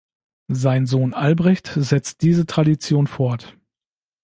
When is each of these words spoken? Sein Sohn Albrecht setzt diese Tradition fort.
Sein 0.51 0.87
Sohn 0.87 1.13
Albrecht 1.13 1.71
setzt 1.75 2.23
diese 2.23 2.47
Tradition 2.47 3.05
fort. 3.05 3.55